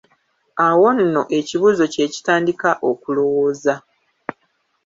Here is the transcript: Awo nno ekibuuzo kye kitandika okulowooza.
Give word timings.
Awo 0.67 0.87
nno 0.99 1.21
ekibuuzo 1.37 1.83
kye 1.93 2.05
kitandika 2.13 2.69
okulowooza. 2.89 3.75